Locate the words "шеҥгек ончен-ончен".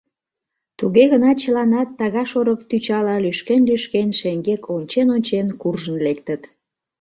4.19-5.47